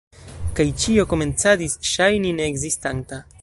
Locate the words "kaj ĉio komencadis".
0.59-1.77